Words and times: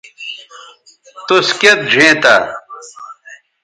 توس 1.27 1.47
کیئت 1.59 1.79
ڙھئیں 1.91 2.15
تھا 2.21 2.35